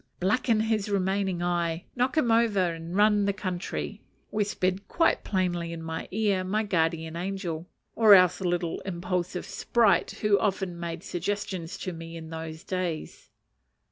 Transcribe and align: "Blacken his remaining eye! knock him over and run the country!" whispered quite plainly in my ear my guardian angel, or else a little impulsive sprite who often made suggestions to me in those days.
"Blacken 0.19 0.61
his 0.61 0.89
remaining 0.89 1.43
eye! 1.43 1.85
knock 1.95 2.17
him 2.17 2.31
over 2.31 2.73
and 2.73 2.95
run 2.95 3.25
the 3.25 3.33
country!" 3.33 4.01
whispered 4.31 4.87
quite 4.87 5.23
plainly 5.23 5.71
in 5.71 5.83
my 5.83 6.07
ear 6.09 6.43
my 6.43 6.63
guardian 6.63 7.15
angel, 7.15 7.69
or 7.95 8.15
else 8.15 8.39
a 8.39 8.43
little 8.43 8.79
impulsive 8.79 9.45
sprite 9.45 10.09
who 10.23 10.39
often 10.39 10.79
made 10.79 11.03
suggestions 11.03 11.77
to 11.77 11.93
me 11.93 12.17
in 12.17 12.31
those 12.31 12.63
days. 12.63 13.29